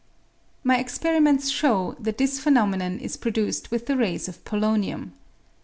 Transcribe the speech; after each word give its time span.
My 0.63 0.79
experiments 0.79 1.49
show 1.49 1.95
that 1.99 2.17
this 2.17 2.39
phenomenon 2.39 2.97
is 2.97 3.17
produced 3.17 3.69
with 3.69 3.85
the 3.85 3.95
rays 3.95 4.27
of 4.27 4.43
polonium. 4.43 5.11